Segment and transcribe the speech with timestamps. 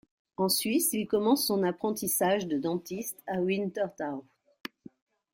[0.35, 4.23] En Suisse, il commence son apprentissage de dentiste à Winterthour.